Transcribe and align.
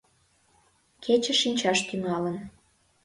Кече 1.03 1.33
шинчаш 1.41 1.79
тӱҥалын. 1.87 2.37